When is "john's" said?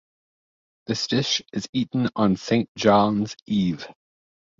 2.75-3.35